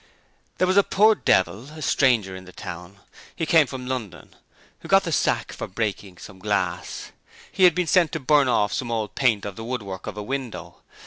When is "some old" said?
8.73-9.13